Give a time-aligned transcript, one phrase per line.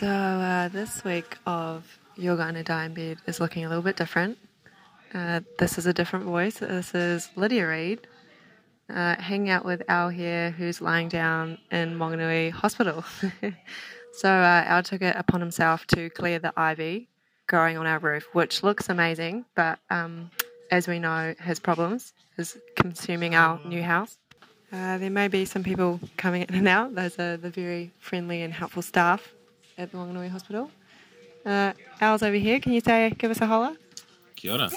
[0.00, 3.96] So uh, this week of You're Gonna Die in Bed is looking a little bit
[3.96, 4.38] different.
[5.12, 6.60] Uh, this is a different voice.
[6.60, 8.06] This is Lydia Reid,
[8.88, 13.04] uh, hanging out with Al here, who's lying down in Wanganui Hospital.
[14.14, 17.10] so uh, Al took it upon himself to clear the ivy
[17.46, 20.30] growing on our roof, which looks amazing, but um,
[20.70, 24.16] as we know, has problems, is consuming our new house.
[24.72, 26.94] Uh, there may be some people coming in and out.
[26.94, 29.34] Those are the very friendly and helpful staff
[29.80, 30.70] at the Wanganui Hospital.
[31.44, 32.60] Uh, Al's over here.
[32.60, 33.74] Can you say, give us a holler?
[34.36, 34.68] Kia ora.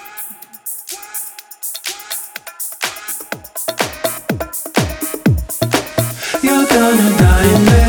[6.41, 7.82] You're gonna die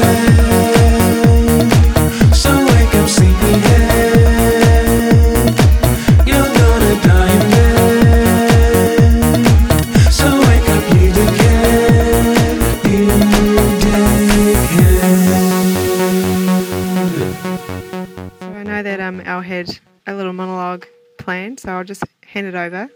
[22.34, 22.90] I'll hand it over,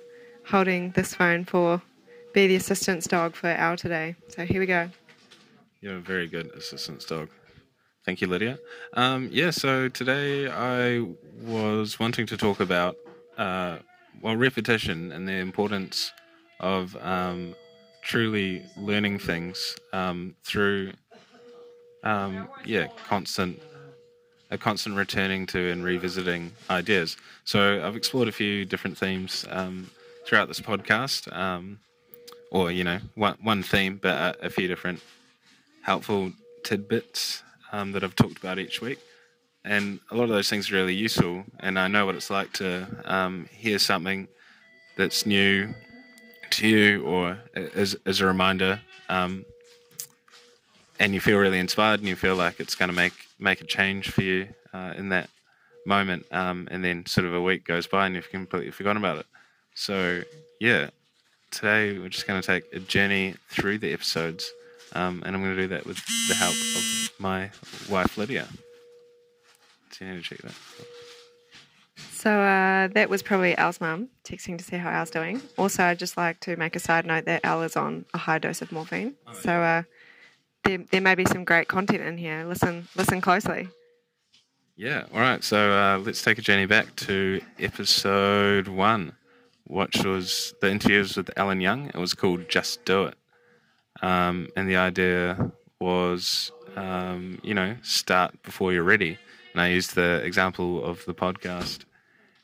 [0.46, 1.80] holding this phone for
[2.32, 4.16] be the assistance dog for Al today.
[4.28, 4.90] So here we go.
[5.80, 7.28] You're a very good assistance dog.
[8.04, 8.58] Thank you, Lydia.
[8.94, 11.06] Um, yeah, so today I
[11.44, 12.96] was wanting to talk about,
[13.36, 13.78] uh,
[14.20, 16.10] well, repetition and the importance
[16.58, 17.54] of um,
[18.02, 20.94] truly learning things um, through,
[22.02, 23.62] um, yeah, constant,
[24.50, 27.16] a constant returning to and revisiting ideas.
[27.44, 29.90] So I've explored a few different themes um,
[30.26, 31.80] throughout this podcast, um,
[32.50, 35.00] or you know, one one theme, but a, few different
[35.82, 36.32] helpful
[36.64, 38.98] tidbits um, that I've talked about each week.
[39.64, 41.44] And a lot of those things are really useful.
[41.60, 44.28] And I know what it's like to um, hear something
[44.96, 45.74] that's new
[46.50, 48.80] to you or as, as a reminder.
[49.08, 49.44] Um,
[50.98, 53.64] and you feel really inspired and you feel like it's going to make, make a
[53.64, 55.30] change for you uh, in that
[55.86, 56.26] moment.
[56.30, 59.26] Um, and then sort of a week goes by and you've completely forgotten about it.
[59.74, 60.22] So,
[60.60, 60.90] yeah,
[61.50, 64.50] today we're just going to take a journey through the episodes.
[64.92, 67.50] Um, and I'm going to do that with the help of my
[67.90, 68.48] wife Lydia.
[69.90, 70.54] So you need to check that.
[72.12, 75.40] So uh, that was probably Al's mum texting to see how Al's doing.
[75.56, 78.38] Also, I'd just like to make a side note that Al is on a high
[78.38, 79.14] dose of morphine.
[79.40, 79.82] So uh,
[80.64, 82.44] there, there may be some great content in here.
[82.44, 83.68] Listen, listen closely.
[84.76, 85.04] Yeah.
[85.12, 85.42] All right.
[85.42, 89.12] So uh, let's take a journey back to episode one,
[89.66, 91.88] which was the interviews with Alan Young.
[91.88, 93.16] It was called "Just Do It,"
[94.02, 99.18] um, and the idea was, um, you know, start before you're ready.
[99.52, 101.84] And I used the example of the podcast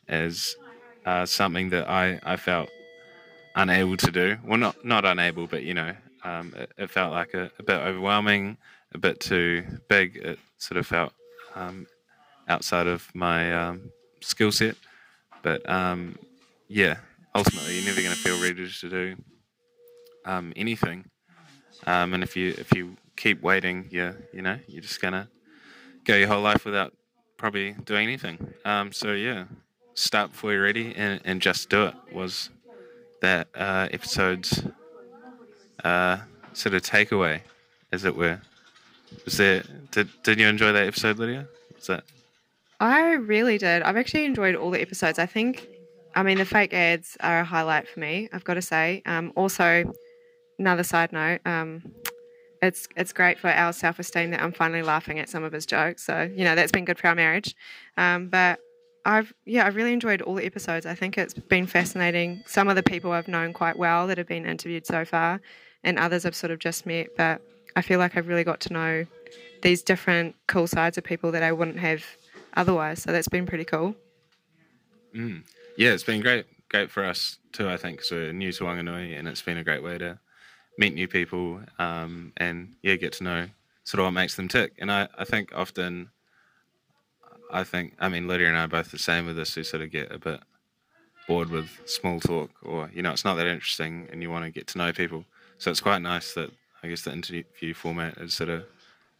[0.08, 0.56] as
[1.06, 2.68] uh, something that I, I felt
[3.54, 4.38] unable to do.
[4.44, 7.80] Well, not not unable, but you know, um, it, it felt like a, a bit
[7.80, 8.56] overwhelming,
[8.94, 10.16] a bit too big.
[10.16, 11.12] It sort of felt
[11.54, 11.86] um,
[12.48, 13.90] outside of my um,
[14.20, 14.76] skill set.
[15.42, 16.18] But um,
[16.68, 16.96] yeah,
[17.34, 19.16] ultimately, you're never going to feel ready to do
[20.24, 21.04] um, anything.
[21.86, 25.28] And if you if you keep waiting, you you know you're just gonna
[26.04, 26.94] go your whole life without
[27.36, 28.54] probably doing anything.
[28.64, 29.44] Um, so yeah,
[29.94, 32.50] start before you're ready and, and just do it was
[33.22, 34.64] that uh, episode's
[35.84, 36.18] uh,
[36.52, 37.40] sort of takeaway,
[37.92, 38.40] as it were.
[39.24, 39.62] Was there?
[39.90, 41.46] Did did you enjoy that episode, Lydia?
[41.76, 42.04] Was that?
[42.80, 43.82] I really did.
[43.82, 45.18] I've actually enjoyed all the episodes.
[45.18, 45.68] I think,
[46.14, 48.28] I mean, the fake ads are a highlight for me.
[48.32, 49.02] I've got to say.
[49.06, 49.92] Um, also,
[50.58, 51.40] another side note.
[51.46, 51.82] Um,
[52.62, 55.66] it's it's great for our self esteem that I'm finally laughing at some of his
[55.66, 56.04] jokes.
[56.04, 57.54] So you know that's been good for our marriage.
[57.96, 58.58] Um, but
[59.04, 60.86] I've yeah I've really enjoyed all the episodes.
[60.86, 62.42] I think it's been fascinating.
[62.46, 65.40] Some of the people I've known quite well that have been interviewed so far,
[65.84, 67.16] and others I've sort of just met.
[67.16, 67.40] But
[67.76, 69.06] I feel like I've really got to know
[69.62, 72.04] these different cool sides of people that I wouldn't have
[72.54, 73.02] otherwise.
[73.02, 73.94] So that's been pretty cool.
[75.14, 75.42] Mm.
[75.76, 77.68] Yeah, it's been great, great for us too.
[77.68, 78.32] I think so.
[78.32, 80.18] New to Wanganui, and it's been a great way to
[80.78, 83.46] meet new people um, and yeah, get to know
[83.84, 84.72] sort of what makes them tick.
[84.78, 86.10] And I, I think often,
[87.52, 89.56] I think, I mean, Lydia and I are both the same with this.
[89.56, 90.40] We sort of get a bit
[91.28, 94.50] bored with small talk, or you know, it's not that interesting, and you want to
[94.50, 95.24] get to know people.
[95.58, 96.50] So it's quite nice that
[96.82, 98.64] I guess the interview format is sort of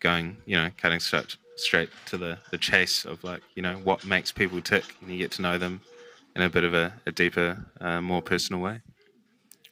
[0.00, 4.04] going, you know, cutting straight straight to the the chase of like, you know, what
[4.04, 5.81] makes people tick, and you get to know them
[6.36, 8.81] in a bit of a, a deeper, uh, more personal way,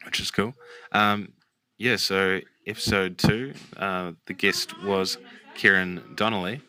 [0.05, 0.55] which is cool.
[0.93, 1.33] Um,
[1.77, 5.19] yeah, so episode two, uh, the guest was
[5.57, 6.61] Kieran Donnelly,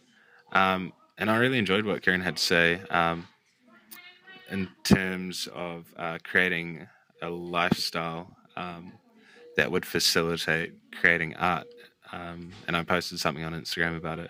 [0.51, 3.27] um, and I really enjoyed what Kieran had to say um,
[4.49, 6.87] in terms of uh, creating
[7.21, 8.93] a lifestyle um,
[9.55, 11.67] that would facilitate creating art.
[12.11, 14.29] Um, and I posted something on Instagram about it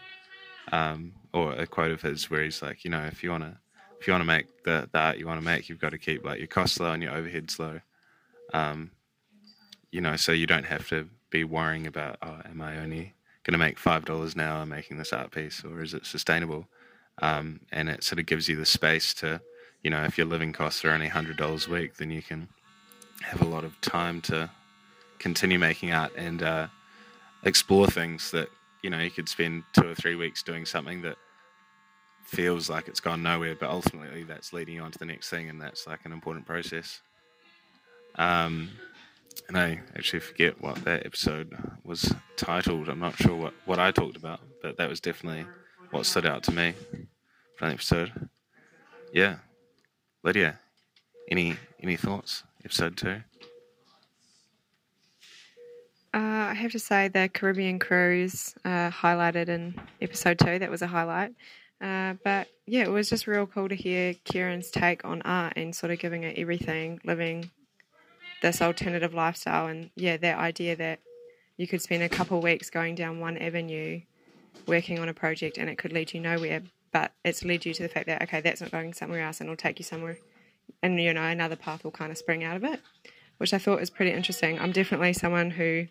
[0.71, 3.59] um, or a quote of his where he's like, you know, if you wanna
[3.99, 6.25] if you wanna make the, the art you want to make, you've got to keep
[6.25, 7.79] like your costs low and your overheads low.
[8.53, 8.91] Um,
[9.91, 13.53] you know, so you don't have to be worrying about, oh, am I only going
[13.53, 16.67] to make five dollars an hour making this art piece, or is it sustainable?
[17.21, 19.41] Um, and it sort of gives you the space to,
[19.83, 22.49] you know, if your living costs are only hundred dollars a week, then you can
[23.21, 24.49] have a lot of time to
[25.23, 26.67] continue making art and uh,
[27.43, 28.49] explore things that
[28.83, 31.15] you know you could spend two or three weeks doing something that
[32.25, 35.49] feels like it's gone nowhere, but ultimately that's leading you on to the next thing,
[35.49, 37.01] and that's like an important process.
[38.15, 38.69] Um,
[39.47, 42.89] and I actually forget what that episode was titled.
[42.89, 45.45] I'm not sure what, what I talked about, but that was definitely
[45.91, 46.73] what stood out to me
[47.55, 48.29] from the episode.
[49.13, 49.37] Yeah,
[50.23, 50.59] Lydia,
[51.29, 52.43] any any thoughts?
[52.65, 53.21] Episode two.
[56.43, 60.59] Uh, I have to say the Caribbean cruise uh, highlighted in episode two.
[60.59, 61.33] That was a highlight.
[61.79, 65.73] Uh, but yeah, it was just real cool to hear Kieran's take on art and
[65.73, 67.49] sort of giving it everything, living
[68.41, 69.67] this alternative lifestyle.
[69.67, 70.99] And yeah, that idea that
[71.55, 74.01] you could spend a couple weeks going down one avenue
[74.67, 76.61] working on a project and it could lead you nowhere,
[76.91, 79.49] but it's led you to the fact that, okay, that's not going somewhere else and
[79.49, 80.17] it'll take you somewhere.
[80.81, 82.81] And, you know, another path will kind of spring out of it,
[83.37, 84.59] which I thought was pretty interesting.
[84.59, 85.87] I'm definitely someone who,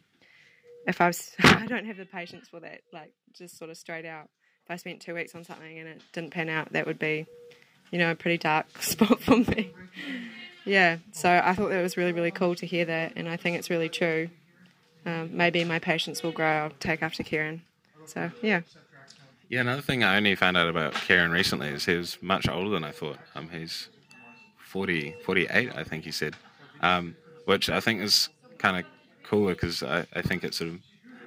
[0.87, 4.05] if I was, I don't have the patience for that, like just sort of straight
[4.05, 4.29] out.
[4.65, 7.27] If I spent two weeks on something and it didn't pan out, that would be,
[7.91, 9.73] you know, a pretty dark spot for me.
[10.65, 13.59] Yeah, so I thought that was really, really cool to hear that, and I think
[13.59, 14.31] it's really true.
[15.05, 16.47] Um, maybe my patience will grow.
[16.47, 17.63] I'll take after Kieran.
[18.07, 18.61] So, yeah.
[19.49, 22.71] Yeah, another thing I only found out about Kieran recently is he was much older
[22.71, 23.19] than I thought.
[23.35, 23.89] Um, he's
[24.59, 26.35] 40, 48, I think he said,
[26.81, 28.85] um, which I think is kind of
[29.33, 30.79] cooler because I, I think it sort of,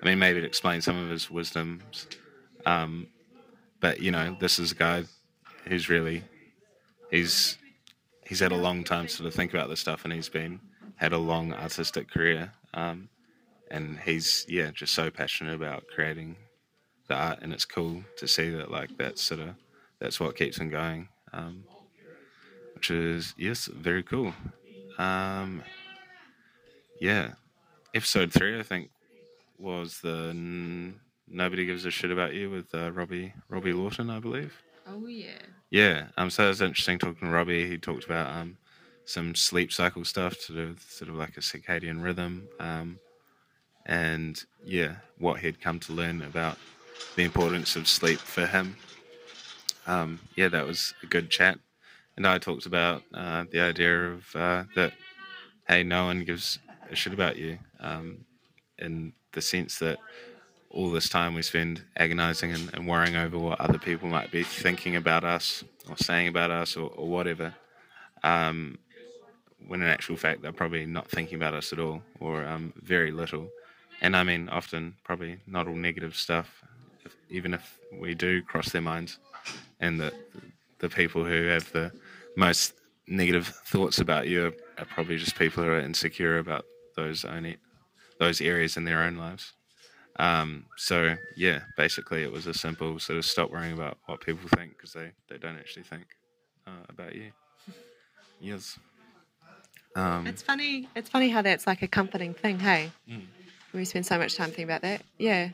[0.02, 2.08] I mean, maybe it explains some of his wisdoms.
[2.66, 3.08] Um,
[3.80, 5.04] but, you know, this is a guy
[5.68, 6.24] who's really,
[7.10, 7.58] he's,
[8.28, 10.60] he's had a long time to sort of think about this stuff and he's been,
[10.98, 12.52] had a long artistic career.
[12.76, 13.10] Um,
[13.72, 16.36] and he's, yeah, just so passionate about creating
[17.08, 19.50] the art and it's cool to see that like that's sort of
[20.00, 21.64] that's what keeps him going um,
[22.74, 24.34] which is yes very cool
[24.98, 25.62] um,
[27.00, 27.34] yeah
[27.96, 28.90] episode three i think
[29.58, 34.20] was the n- nobody gives a shit about you with uh, robbie robbie lawton i
[34.20, 34.54] believe
[34.88, 35.42] Oh, yeah.
[35.72, 38.58] yeah um, so it was interesting talking to robbie he talked about um,
[39.06, 43.00] some sleep cycle stuff to do with sort of like a circadian rhythm um,
[43.88, 46.58] and yeah what he'd come to learn about
[47.16, 48.76] the importance of sleep for him.
[49.88, 51.60] Um, yeah, that was a good chat.
[52.18, 54.94] And I talked about uh, the idea of uh, that,
[55.68, 56.58] hey, no one gives
[56.90, 58.26] a shit about you, um,
[58.80, 59.98] in the sense that
[60.70, 64.44] all this time we spend agonizing and, and worrying over what other people might be
[64.44, 67.54] thinking about us or saying about us or, or whatever.
[68.24, 68.78] Um,
[69.68, 73.12] when in actual fact they're probably not thinking about us at all or um, very
[73.12, 73.50] little.
[74.02, 76.64] And I mean, often probably not all negative stuff,
[77.06, 79.20] if, even if we do cross their minds.
[79.80, 80.14] And the,
[80.80, 81.92] the people who have the
[82.36, 82.74] most
[83.08, 86.66] negative thoughts about you are, are probably just people who are insecure about
[86.96, 87.58] those only
[88.20, 89.54] those areas in their own lives.
[90.18, 94.48] Um, so yeah, basically it was a simple sort of stop worrying about what people
[94.56, 96.06] think because they, they don't actually think
[96.66, 97.32] uh, about you.
[98.40, 98.78] Yes.
[99.96, 100.88] Um, It's funny.
[100.96, 102.60] It's funny how that's like a comforting thing.
[102.60, 103.24] Hey, Mm.
[103.74, 105.02] we spend so much time thinking about that.
[105.18, 105.50] Yeah.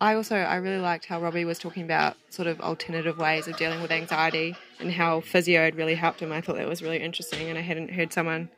[0.00, 3.56] I also I really liked how Robbie was talking about sort of alternative ways of
[3.56, 6.32] dealing with anxiety and how physio had really helped him.
[6.32, 8.50] I thought that was really interesting, and I hadn't heard someone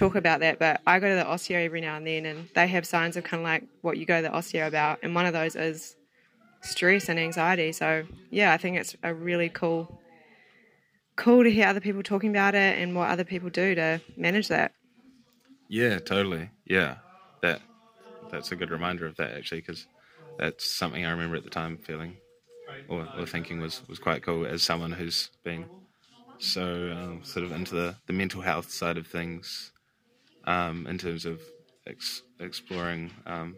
[0.00, 0.58] talk about that.
[0.58, 3.24] But I go to the osteo every now and then, and they have signs of
[3.24, 5.94] kind of like what you go to the osteo about, and one of those is
[6.62, 7.72] stress and anxiety.
[7.72, 10.00] So yeah, I think it's a really cool,
[11.16, 14.48] cool to hear other people talking about it and what other people do to manage
[14.48, 14.72] that.
[15.68, 16.50] Yeah, totally.
[16.64, 16.96] Yeah,
[17.42, 17.60] that
[18.30, 19.86] that's a good reminder of that actually, because
[20.38, 22.18] that's something I remember at the time feeling
[22.88, 25.68] or, or thinking was was quite cool as someone who's been
[26.38, 29.72] so um, sort of into the, the mental health side of things
[30.44, 31.40] um, in terms of
[31.86, 33.10] ex- exploring.
[33.26, 33.56] Um,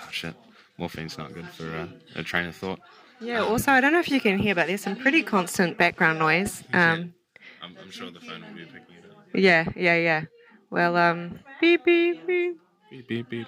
[0.00, 0.34] oh shit,
[0.78, 2.80] morphine's not good for uh, a train of thought.
[3.20, 3.40] Yeah.
[3.42, 6.62] Also, I don't know if you can hear, but there's some pretty constant background noise.
[6.72, 7.14] Um,
[7.62, 9.24] I'm, I'm sure the phone will be picking it up.
[9.34, 10.24] yeah, yeah, yeah.
[10.70, 12.56] Well, um, beep, beep, beep.
[12.90, 13.46] Beep, beep, beep.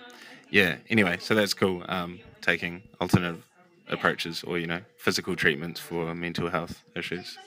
[0.51, 0.77] Yeah.
[0.89, 1.85] Anyway, so that's cool.
[1.89, 3.45] Um, taking alternative
[3.89, 7.39] approaches or you know physical treatments for mental health issues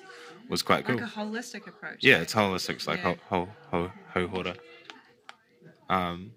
[0.50, 0.96] was quite cool.
[0.98, 1.98] Like a holistic approach.
[2.02, 2.76] yeah, it's holistic.
[2.76, 3.16] It's like Yeah.
[3.30, 4.56] ho ho ho ho hora.
[5.94, 6.32] Um,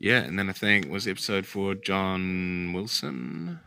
[0.00, 3.60] yeah, and then I think was episode four John Wilson.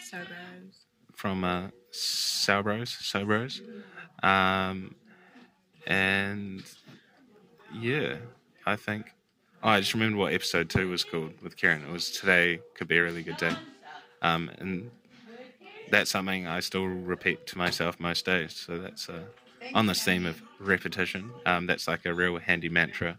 [0.00, 0.76] Sobros.
[1.14, 3.60] from uh, Sobros, Sobros,
[4.22, 4.94] um,
[5.86, 6.62] and
[7.80, 8.16] yeah,
[8.66, 9.12] I think.
[9.62, 11.82] Oh, I just remembered what episode two was called with Kieran.
[11.82, 13.54] It was today could be a really good day,
[14.22, 14.90] um, and
[15.90, 18.54] that's something I still repeat to myself most days.
[18.54, 19.22] So that's uh,
[19.72, 21.30] on this theme of repetition.
[21.46, 23.16] Um, that's like a real handy mantra,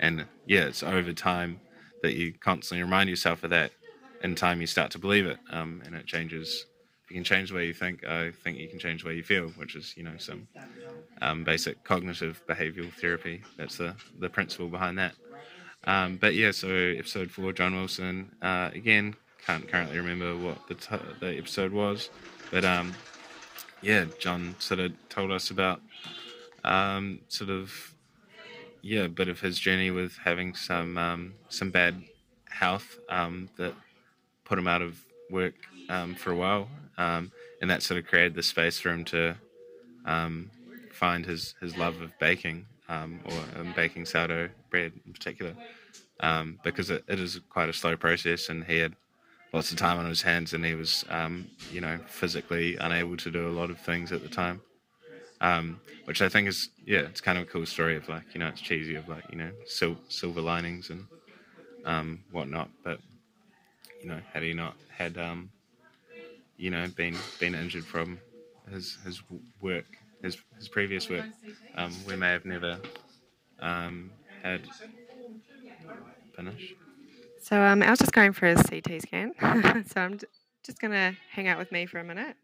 [0.00, 1.60] and yeah, it's over time
[2.02, 3.72] that you constantly remind yourself of that.
[4.22, 6.64] In time, you start to believe it, um, and it changes
[7.08, 9.22] you can change the way you think, I think you can change the way you
[9.22, 10.48] feel, which is, you know, some
[11.20, 13.42] um, basic cognitive behavioral therapy.
[13.56, 15.14] That's the, the principle behind that.
[15.86, 18.32] Um, but yeah, so episode four, John Wilson.
[18.40, 19.14] Uh, again,
[19.46, 22.08] can't currently remember what the, t- the episode was,
[22.50, 22.94] but um,
[23.82, 25.82] yeah, John sort of told us about
[26.64, 27.93] um, sort of
[28.84, 32.02] yeah, a bit of his journey with having some um, some bad
[32.50, 33.74] health um, that
[34.44, 34.98] put him out of
[35.30, 35.54] work
[35.88, 39.36] um, for a while, um, and that sort of created the space for him to
[40.04, 40.50] um,
[40.92, 45.54] find his, his love of baking um, or baking sourdough bread in particular,
[46.62, 48.94] because it, it is quite a slow process, and he had
[49.52, 51.04] lots of time on his hands, and he was
[51.72, 54.60] you know physically unable to do a lot of things at the time.
[55.44, 58.40] Um, which I think is yeah, it's kind of a cool story of like you
[58.40, 61.06] know it's cheesy of like you know sil- silver linings and
[61.84, 63.00] um, whatnot, but
[64.00, 65.50] you know had he not had um,
[66.56, 68.20] you know been been injured from
[68.70, 69.20] his his
[69.60, 69.86] work
[70.22, 71.26] his his previous work,
[71.76, 72.80] um, we may have never
[73.60, 74.62] um, had
[76.36, 76.74] finish.
[77.40, 79.32] So um, I was just going for a CT scan.
[79.86, 80.26] so I'm j-
[80.64, 82.36] just to hang out with me for a minute.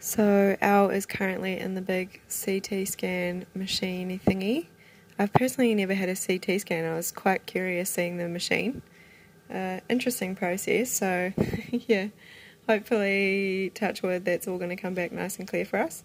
[0.00, 4.66] So Al is currently in the big CT scan machine thingy.
[5.18, 6.84] I've personally never had a CT scan.
[6.84, 8.82] I was quite curious seeing the machine.
[9.52, 10.92] Uh, interesting process.
[10.92, 11.32] So
[11.70, 12.08] yeah,
[12.68, 16.04] hopefully, touch wood, that's all going to come back nice and clear for us.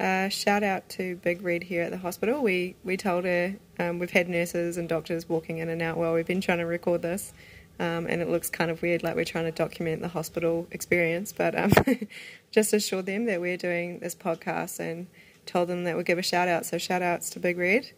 [0.00, 2.42] Uh, shout out to Big Red here at the hospital.
[2.42, 6.12] We we told her um, we've had nurses and doctors walking in and out while
[6.12, 7.32] we've been trying to record this,
[7.78, 11.32] um, and it looks kind of weird, like we're trying to document the hospital experience.
[11.32, 11.72] But um,
[12.50, 15.06] just assured them that we're doing this podcast and
[15.46, 16.66] told them that we'll give a shout out.
[16.66, 17.90] So shout outs to Big Red.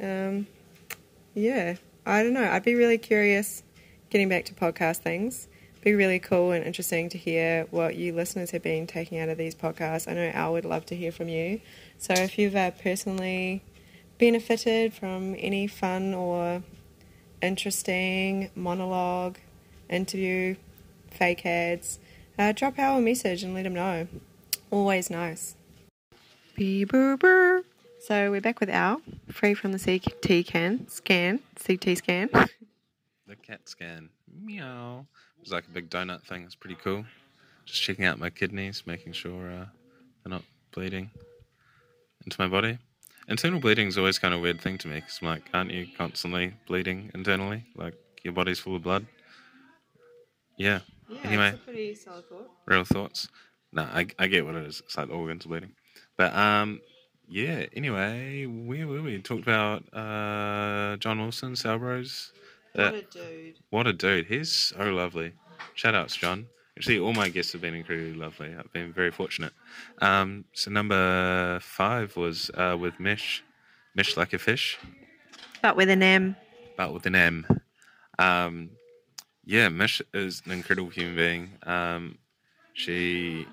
[0.00, 0.46] Um,
[1.34, 2.50] yeah, I don't know.
[2.50, 3.62] I'd be really curious
[4.08, 5.48] getting back to podcast things
[5.82, 9.38] be really cool and interesting to hear what you listeners have been taking out of
[9.38, 10.10] these podcasts.
[10.10, 11.60] I know Al would love to hear from you.
[11.98, 13.62] So if you've uh, personally
[14.18, 16.62] benefited from any fun or
[17.42, 19.38] interesting monologue,
[19.88, 20.56] interview,
[21.10, 21.98] fake ads,
[22.38, 24.06] uh, drop Al a message and let them know.
[24.70, 25.56] Always nice.
[26.56, 27.62] Beep, brr, brr.
[28.00, 32.30] So we're back with Al, free from the CT can scan, CT scan.
[33.26, 34.08] The cat scan.
[34.42, 35.06] Meow.
[35.36, 36.42] It was like a big donut thing.
[36.42, 37.04] It's pretty cool.
[37.64, 39.66] Just checking out my kidneys, making sure uh,
[40.24, 40.42] they're not
[40.72, 41.10] bleeding
[42.24, 42.78] into my body.
[43.30, 45.70] Internal bleeding is always kind of a weird thing to me because I'm like, aren't
[45.70, 47.64] you constantly bleeding internally?
[47.76, 47.94] Like
[48.24, 49.06] your body's full of blood.
[50.56, 50.80] Yeah.
[51.22, 51.54] Anyway.
[51.64, 52.50] pretty solid thought.
[52.66, 53.28] Real thoughts.
[53.72, 54.82] No, I, I get what it is.
[54.84, 55.72] It's like the organs bleeding.
[56.16, 56.80] But um,
[57.28, 57.66] yeah.
[57.74, 59.22] Anyway, where were we?
[59.22, 62.32] Talked about uh, John Wilson, Salbros.
[62.74, 63.58] What a dude.
[63.70, 64.26] What a dude.
[64.26, 65.32] He's so lovely.
[65.74, 66.46] Shout outs, John.
[66.80, 68.54] Actually, all my guests have been incredibly lovely.
[68.58, 69.52] I've been very fortunate.
[70.00, 73.44] Um, so, number five was uh, with Mish.
[73.94, 74.78] Mish like a fish,
[75.60, 76.36] But with an M.
[76.78, 77.46] but with an M.
[78.18, 78.70] Um,
[79.44, 81.50] yeah, Mish is an incredible human being.
[81.64, 82.16] Um,
[82.72, 83.46] she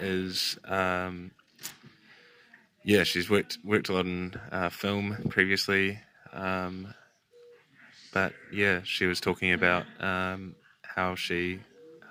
[0.00, 0.58] is.
[0.64, 1.30] Um,
[2.82, 6.00] yeah, she's worked worked a lot in uh, film previously.
[6.32, 6.92] Um,
[8.12, 11.60] but yeah, she was talking about um, how she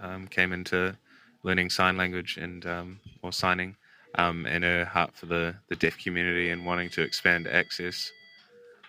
[0.02, 0.96] um, came into
[1.44, 3.76] learning sign language and um, or signing,
[4.16, 8.12] um, and her heart for the, the deaf community and wanting to expand access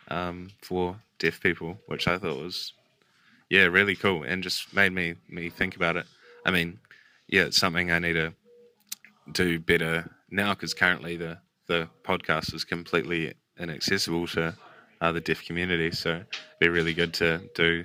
[0.09, 2.73] um, for deaf people, which I thought was
[3.49, 6.07] yeah really cool and just made me me think about it.
[6.45, 6.79] I mean,
[7.29, 8.33] yeah, it's something I need to
[9.33, 14.57] do better now because currently the the podcast is completely inaccessible to
[15.01, 15.93] uh, the deaf community.
[15.93, 16.27] So it'd
[16.59, 17.85] be really good to do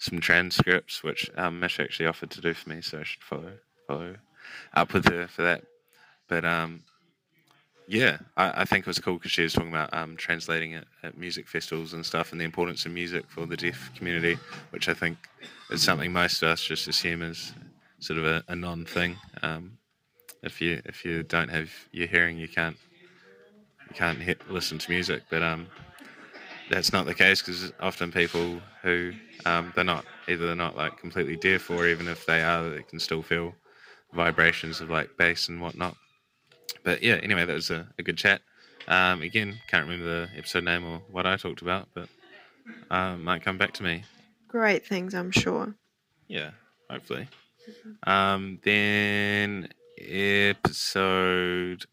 [0.00, 2.80] some transcripts, which um, Mish actually offered to do for me.
[2.80, 3.52] So I should follow
[3.86, 4.16] follow
[4.74, 5.62] up with her for that.
[6.26, 6.82] But um,
[7.86, 10.86] yeah, I, I think it was cool because she was talking about um, translating it
[11.02, 14.38] at music festivals and stuff, and the importance of music for the deaf community,
[14.70, 15.18] which I think
[15.70, 17.52] is something most of us just assume is
[17.98, 19.16] sort of a, a non thing.
[19.42, 19.78] Um,
[20.42, 22.78] if you if you don't have your hearing, you can't
[23.88, 25.24] you can't listen to music.
[25.28, 25.66] But um,
[26.70, 29.12] that's not the case because often people who
[29.44, 32.82] um, they're not either they're not like completely deaf or even if they are they
[32.82, 33.54] can still feel
[34.12, 35.96] vibrations of like bass and whatnot.
[36.84, 38.40] But yeah, anyway, that was a, a good chat.
[38.88, 42.08] Um, again, can't remember the episode name or what I talked about, but
[42.90, 44.04] uh, might come back to me.
[44.48, 45.74] Great things, I'm sure.
[46.28, 46.50] Yeah,
[46.88, 47.28] hopefully.
[48.04, 49.68] Um, then
[50.00, 51.84] episode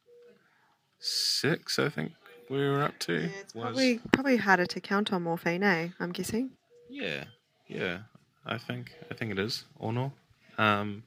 [1.00, 2.14] six, I think
[2.50, 3.14] we were up to.
[3.14, 5.90] Yeah, it's was- probably probably harder to count on morphine, eh?
[6.00, 6.52] I'm guessing.
[6.90, 7.26] Yeah,
[7.68, 8.00] yeah.
[8.46, 10.12] I think I think it is Ornor.
[10.58, 11.04] Um,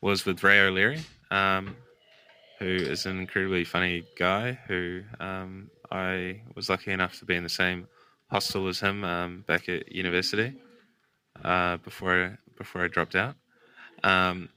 [0.00, 1.76] was with Ray O'Leary, um,
[2.58, 4.58] who is an incredibly funny guy.
[4.66, 7.86] Who um, I was lucky enough to be in the same
[8.30, 10.54] hostel as him um, back at university
[11.44, 13.36] uh, before I, before I dropped out.
[14.02, 14.48] Um,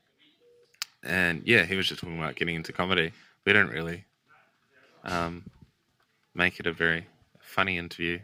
[1.04, 3.12] and yeah, he was just talking about getting into comedy.
[3.46, 4.06] We don't really
[5.04, 5.44] um,
[6.36, 7.08] make it a very
[7.40, 8.20] funny interview,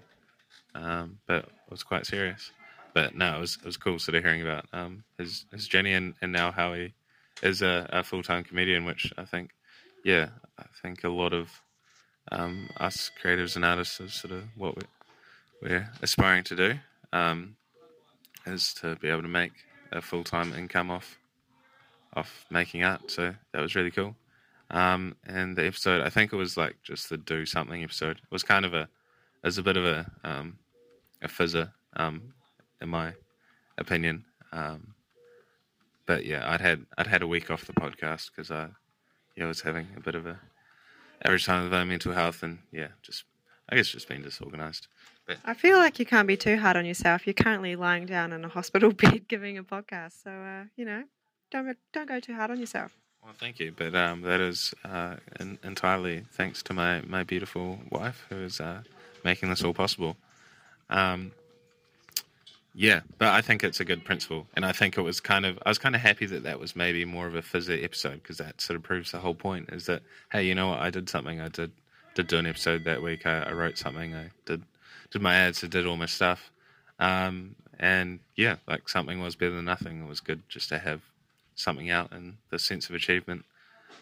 [0.75, 2.51] um, but it was quite serious.
[2.93, 5.93] But no, it was it was cool sort of hearing about um, his his journey
[5.93, 6.93] and, and now how he
[7.41, 9.51] is a, a full time comedian, which I think,
[10.03, 11.49] yeah, I think a lot of
[12.31, 16.73] um, us creatives and artists is sort of what we're, we're aspiring to do,
[17.13, 17.55] um,
[18.45, 19.53] is to be able to make
[19.91, 21.17] a full time income off
[22.13, 23.09] off making art.
[23.09, 24.15] So that was really cool.
[24.71, 28.17] Um, and the episode, I think it was like just the do something episode.
[28.17, 28.87] It was kind of a,
[29.43, 30.57] was a bit of a um,
[31.21, 32.33] a fizzer, um,
[32.81, 33.13] in my
[33.77, 34.25] opinion.
[34.53, 34.95] Um,
[36.05, 38.69] but yeah, I'd had I'd had a week off the podcast because I,
[39.35, 40.39] yeah, I was having a bit of a
[41.23, 43.25] average time my mental health, and yeah, just
[43.69, 44.87] I guess just being disorganized.
[45.45, 47.25] I feel like you can't be too hard on yourself.
[47.25, 51.03] You're currently lying down in a hospital bed giving a podcast, so uh, you know,
[51.51, 53.00] don't don't go too hard on yourself.
[53.23, 57.79] Well, thank you, but um, that is uh, en- entirely thanks to my, my beautiful
[57.91, 58.81] wife who is uh,
[59.23, 60.17] making this all possible.
[60.89, 61.31] Um,
[62.73, 65.59] yeah, but I think it's a good principle, and I think it was kind of
[65.65, 68.37] I was kind of happy that that was maybe more of a fizzy episode because
[68.37, 70.01] that sort of proves the whole point is that
[70.31, 71.71] hey, you know what, I did something, I did
[72.15, 74.63] did do an episode that week, I, I wrote something, I did
[75.11, 76.49] did my ads, I did all my stuff,
[76.99, 80.01] um, and yeah, like something was better than nothing.
[80.01, 81.01] It was good just to have
[81.55, 83.45] something out and the sense of achievement,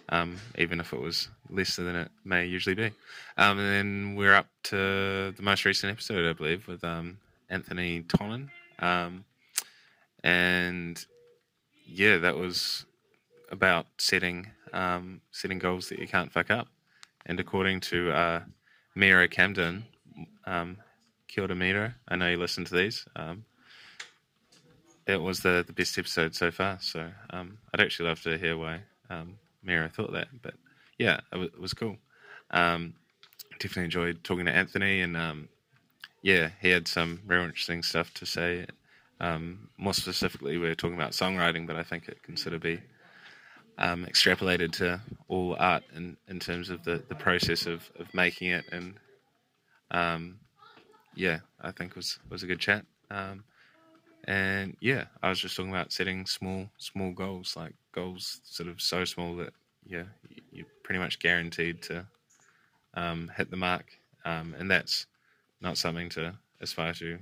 [0.10, 2.92] um, even if it was lesser than it may usually be.
[3.38, 7.18] Um, and then we're up to the most recent episode, I believe, with um,
[7.50, 8.50] Anthony Tollin.
[8.80, 9.26] Um,
[10.24, 11.04] and
[11.86, 12.86] yeah, that was
[13.52, 16.68] about setting um, setting goals that you can't fuck up.
[17.26, 18.42] And according to uh,
[18.96, 19.86] Mira Camden,
[20.46, 20.78] um,
[21.28, 23.06] Kia Mira, I know you listen to these.
[23.16, 23.46] Um,
[25.14, 26.78] it was the, the best episode so far.
[26.82, 30.28] So um, I'd actually love to hear why um, Mira thought that.
[30.42, 30.54] But
[30.98, 31.98] yeah, it was, it was cool.
[32.52, 32.94] Um,
[33.60, 35.50] definitely enjoyed talking to Anthony, and um,
[36.22, 38.68] yeah, he had some real interesting stuff to say.
[39.20, 42.80] Um, more specifically, we're talking about songwriting, but I think it can sort of be
[43.78, 48.50] um, extrapolated to all art in, in terms of the, the process of, of making
[48.50, 48.66] it.
[48.72, 48.94] And
[49.92, 50.40] um,
[51.16, 52.86] yeah, I think was was a good chat.
[53.10, 53.44] Um,
[54.26, 58.82] and yeah, I was just talking about setting small small goals, like goals sort of
[58.82, 59.54] so small that
[59.86, 60.04] yeah,
[60.52, 62.06] you're pretty much guaranteed to
[62.94, 63.86] um, hit the mark.
[64.26, 65.08] Um, and that's
[65.62, 67.18] not something to aspire to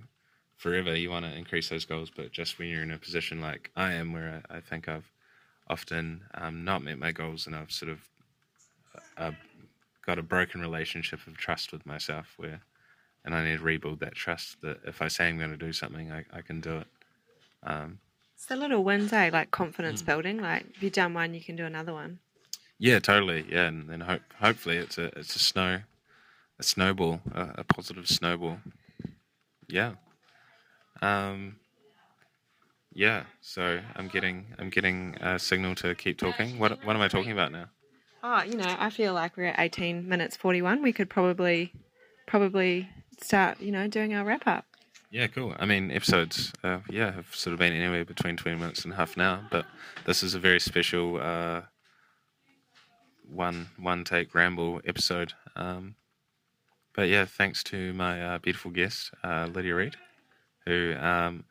[0.58, 0.96] forever.
[0.96, 3.94] You want to increase those goals, but just when you're in a position like I
[3.94, 5.10] am, where I, I think I've
[5.70, 8.00] often um, not met my goals, and I've sort of
[9.18, 9.32] uh,
[10.06, 12.62] got a broken relationship of trust with myself, where
[13.28, 15.74] and I need to rebuild that trust that if I say I'm going to do
[15.74, 16.88] something, I, I can do it.
[17.62, 18.00] Um,
[18.34, 19.30] It's the little wins, eh?
[19.34, 20.42] Like confidence building.
[20.42, 22.20] Like if you've done one, you can do another one.
[22.80, 23.46] Yeah, totally.
[23.50, 25.82] Yeah, and then hope hopefully it's a it's a snow
[26.58, 28.60] a snowball, a, a positive snowball.
[29.68, 29.96] Yeah.
[31.02, 31.58] Um.
[32.94, 33.24] Yeah.
[33.42, 36.60] So I'm getting I'm getting a signal to keep talking.
[36.60, 37.66] What what am I talking about now?
[38.24, 40.82] Oh, you know, I feel like we're at 18 minutes 41.
[40.82, 41.72] We could probably,
[42.26, 44.66] probably start, you know, doing our wrap up.
[45.10, 45.56] Yeah, cool.
[45.58, 49.16] I mean, episodes, uh, yeah, have sort of been anywhere between 20 minutes and half
[49.16, 49.66] an hour, but
[50.06, 51.62] this is a very special uh,
[53.30, 55.34] one one take ramble episode.
[55.56, 55.96] Um,
[56.94, 59.96] but yeah, thanks to my uh, beautiful guest, uh, Lydia Reid,
[60.66, 61.46] who, um,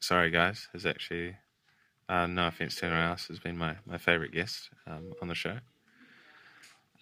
[0.00, 1.36] sorry guys, has actually,
[2.08, 5.34] uh, no offense to anyone else, has been my, my favorite guest um, on the
[5.34, 5.58] show.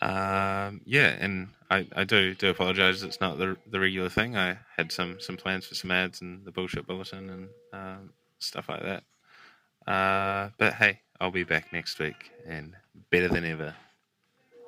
[0.03, 3.03] Um, yeah, and I, I do do apologize.
[3.03, 4.37] It's not the the regular thing.
[4.37, 8.69] I had some some plans for some ads and the bullshit bulletin and um, stuff
[8.69, 9.91] like that.
[9.91, 12.75] Uh, but hey, I'll be back next week and
[13.11, 13.75] better than ever.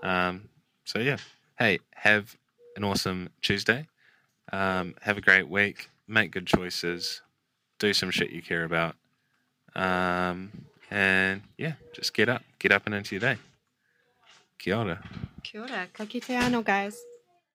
[0.03, 0.49] Um,
[0.85, 1.19] so yeah,
[1.59, 2.37] hey, have
[2.77, 3.87] an awesome Tuesday.
[4.53, 5.91] Um, have a great week.
[6.07, 7.21] Make good choices.
[7.79, 8.97] Do some shit you care about.
[9.75, 10.53] Um,
[10.91, 12.43] and yeah, just get up.
[12.59, 13.39] Get up and into your day.
[14.59, 14.99] Kia ora.
[15.43, 15.87] Kia ora.
[15.93, 17.08] Ka kite ano, guys.